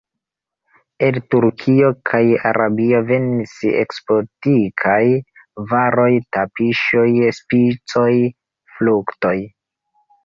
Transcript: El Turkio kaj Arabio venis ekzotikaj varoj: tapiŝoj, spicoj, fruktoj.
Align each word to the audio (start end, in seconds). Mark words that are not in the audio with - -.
El 1.07 1.17
Turkio 1.33 1.89
kaj 2.11 2.21
Arabio 2.51 3.01
venis 3.11 3.53
ekzotikaj 3.83 5.03
varoj: 5.75 6.09
tapiŝoj, 6.39 7.07
spicoj, 7.43 8.11
fruktoj. 8.77 9.37